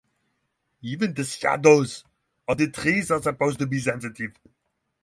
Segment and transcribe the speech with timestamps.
[0.81, 2.03] Even the shadows
[2.47, 4.31] of trees are supposed to be sensitive.